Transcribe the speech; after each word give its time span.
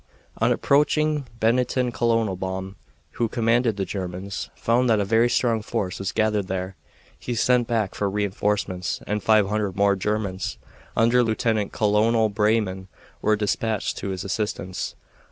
On 0.39 0.51
approaching 0.51 1.27
Bennington 1.39 1.91
Colonel 1.91 2.35
Baum, 2.35 2.75
who 3.11 3.27
commanded 3.29 3.77
the 3.77 3.85
Germans, 3.85 4.49
found 4.55 4.89
that 4.89 4.99
a 4.99 5.05
very 5.05 5.29
strong 5.29 5.61
force 5.61 5.99
was 5.99 6.11
gathered 6.11 6.47
there. 6.47 6.75
He 7.19 7.35
sent 7.35 7.67
back 7.67 7.93
for 7.93 8.09
re 8.09 8.25
enforcements, 8.25 8.99
and 9.05 9.21
five 9.21 9.47
hundred 9.49 9.75
more 9.75 9.95
Germans, 9.95 10.57
under 10.97 11.21
Lieutenant 11.21 11.71
Colonel 11.71 12.29
Breyman, 12.29 12.87
were 13.21 13.35
dispatched 13.35 13.95
to 13.99 14.09
his 14.09 14.23
assistance. 14.23 14.95